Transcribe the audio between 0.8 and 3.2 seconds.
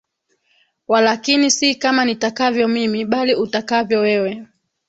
walakini si kama nitakavyo mimi